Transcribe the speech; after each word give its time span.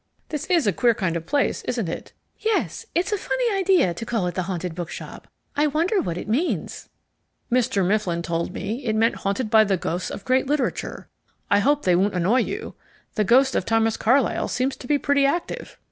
"This 0.29 0.47
is 0.47 0.65
a 0.65 0.73
queer 0.73 0.95
kind 0.95 1.15
of 1.15 1.27
place, 1.27 1.61
isn't 1.65 1.87
it?" 1.87 2.11
"Yes, 2.39 2.87
it's 2.95 3.11
a 3.11 3.19
funny 3.19 3.55
idea 3.55 3.93
to 3.93 4.03
call 4.03 4.25
it 4.25 4.33
the 4.33 4.41
Haunted 4.49 4.73
Bookshop. 4.73 5.27
I 5.55 5.67
wonder 5.67 6.01
what 6.01 6.17
it 6.17 6.27
means." 6.27 6.89
"Mr. 7.51 7.85
Mifflin 7.85 8.23
told 8.23 8.51
me 8.51 8.83
it 8.83 8.95
meant 8.95 9.17
haunted 9.17 9.51
by 9.51 9.63
the 9.63 9.77
ghosts 9.77 10.09
of 10.09 10.25
great 10.25 10.47
literature. 10.47 11.07
I 11.51 11.59
hope 11.59 11.83
they 11.85 11.95
won't 11.95 12.15
annoy 12.15 12.39
you. 12.39 12.73
The 13.13 13.23
ghost 13.23 13.53
of 13.53 13.63
Thomas 13.63 13.95
Carlyle 13.95 14.47
seems 14.47 14.75
to 14.77 14.87
be 14.87 14.97
pretty 14.97 15.23
active." 15.23 15.77